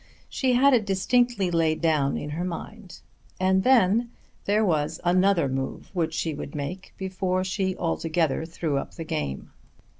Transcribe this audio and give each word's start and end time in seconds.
She 0.29 0.53
had 0.53 0.73
it 0.73 0.83
distinctly 0.83 1.51
laid 1.51 1.79
down 1.79 2.17
in 2.17 2.31
her 2.31 2.43
mind. 2.43 3.01
And 3.39 3.63
then 3.63 4.09
there 4.45 4.65
was 4.65 4.99
another 5.03 5.47
move 5.47 5.91
which 5.93 6.15
she 6.15 6.33
would 6.33 6.55
make 6.55 6.91
before 6.97 7.43
she 7.43 7.77
altogether 7.77 8.43
threw 8.47 8.79
up 8.79 8.95
the 8.95 9.03
game. 9.03 9.51